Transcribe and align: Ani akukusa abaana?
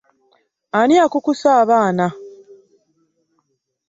Ani 0.79 0.95
akukusa 1.05 1.49
abaana? 1.61 2.07